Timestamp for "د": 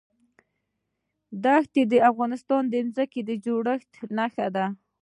1.91-1.93, 2.69-2.75, 3.25-3.31